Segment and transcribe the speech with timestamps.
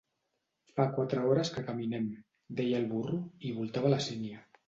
[0.77, 2.09] Fa quatre hores que caminem
[2.61, 3.19] —deia el burro.
[3.51, 4.43] I voltava la sínia.